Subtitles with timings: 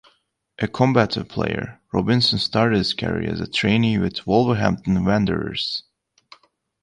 [0.57, 5.83] A combative player, Robinson started his career as a trainee with Wolverhampton Wanderers.